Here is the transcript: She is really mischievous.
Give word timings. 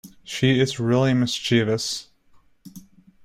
She 0.23 0.59
is 0.59 0.79
really 0.79 1.13
mischievous. 1.13 2.07